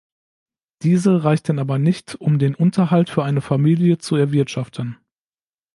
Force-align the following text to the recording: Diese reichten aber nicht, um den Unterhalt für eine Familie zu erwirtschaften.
Diese 0.81 1.23
reichten 1.25 1.59
aber 1.59 1.77
nicht, 1.77 2.15
um 2.15 2.39
den 2.39 2.55
Unterhalt 2.55 3.11
für 3.11 3.23
eine 3.23 3.39
Familie 3.39 3.99
zu 3.99 4.15
erwirtschaften. 4.15 4.97